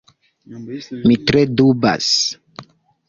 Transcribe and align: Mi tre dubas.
Mi 1.09 1.17
tre 1.29 1.43
dubas. 1.61 2.11